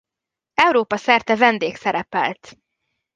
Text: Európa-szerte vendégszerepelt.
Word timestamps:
Európa-szerte 0.61 1.35
vendégszerepelt. 1.35 2.57